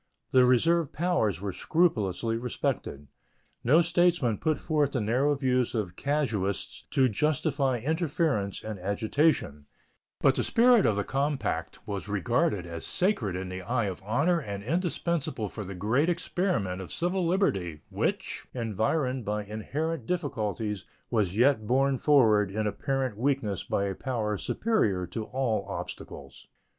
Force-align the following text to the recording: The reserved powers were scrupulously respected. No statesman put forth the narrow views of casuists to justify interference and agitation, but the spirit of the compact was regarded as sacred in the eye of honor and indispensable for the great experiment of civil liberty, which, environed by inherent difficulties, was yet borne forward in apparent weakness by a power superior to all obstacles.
The 0.31 0.45
reserved 0.45 0.93
powers 0.93 1.39
were 1.41 1.53
scrupulously 1.53 2.35
respected. 2.35 3.05
No 3.63 3.83
statesman 3.83 4.39
put 4.39 4.57
forth 4.57 4.93
the 4.93 4.99
narrow 4.99 5.35
views 5.35 5.75
of 5.75 5.95
casuists 5.95 6.85
to 6.89 7.07
justify 7.07 7.77
interference 7.77 8.63
and 8.63 8.79
agitation, 8.79 9.67
but 10.19 10.33
the 10.33 10.43
spirit 10.43 10.87
of 10.87 10.95
the 10.95 11.03
compact 11.03 11.87
was 11.87 12.07
regarded 12.07 12.65
as 12.65 12.83
sacred 12.83 13.35
in 13.35 13.49
the 13.49 13.61
eye 13.61 13.85
of 13.85 14.01
honor 14.03 14.39
and 14.39 14.63
indispensable 14.63 15.49
for 15.49 15.63
the 15.63 15.75
great 15.75 16.09
experiment 16.09 16.81
of 16.81 16.91
civil 16.91 17.23
liberty, 17.23 17.81
which, 17.91 18.47
environed 18.55 19.23
by 19.23 19.43
inherent 19.43 20.07
difficulties, 20.07 20.83
was 21.11 21.37
yet 21.37 21.67
borne 21.67 21.99
forward 21.99 22.49
in 22.49 22.65
apparent 22.65 23.17
weakness 23.19 23.63
by 23.63 23.83
a 23.83 23.93
power 23.93 24.35
superior 24.35 25.05
to 25.05 25.25
all 25.25 25.63
obstacles. 25.69 26.47